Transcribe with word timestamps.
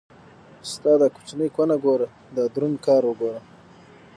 ستا 0.71 0.93
دا 1.01 1.07
کوچنۍ 1.15 1.49
کونه 1.55 1.75
ګوره 1.83 2.07
دا 2.35 2.43
دروند 2.53 2.77
کار 2.85 3.01
وګوره. 3.05 3.41